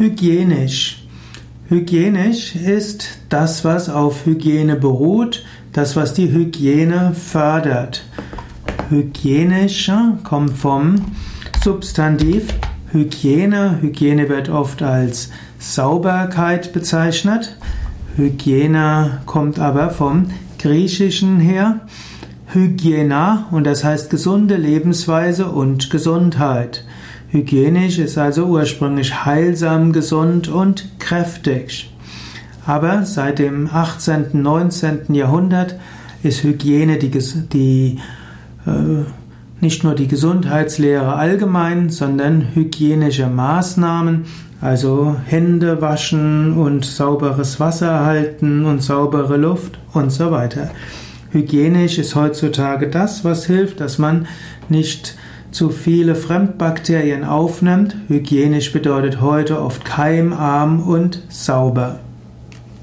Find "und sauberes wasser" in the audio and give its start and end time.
46.54-48.04